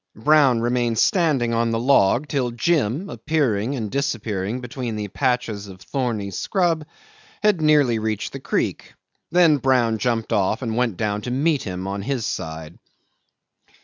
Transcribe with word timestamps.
Brown 0.15 0.61
remained 0.61 0.97
standing 0.97 1.53
on 1.53 1.69
the 1.69 1.77
log 1.77 2.27
till 2.27 2.49
Jim, 2.49 3.07
appearing 3.07 3.75
and 3.75 3.91
disappearing 3.91 4.59
between 4.59 4.95
the 4.95 5.09
patches 5.09 5.67
of 5.67 5.79
thorny 5.79 6.31
scrub, 6.31 6.87
had 7.43 7.61
nearly 7.61 7.99
reached 7.99 8.33
the 8.33 8.39
creek; 8.39 8.95
then 9.29 9.57
Brown 9.57 9.99
jumped 9.99 10.33
off 10.33 10.63
and 10.63 10.75
went 10.75 10.97
down 10.97 11.21
to 11.21 11.29
meet 11.29 11.61
him 11.61 11.85
on 11.85 12.01
his 12.01 12.25
side. 12.25 12.79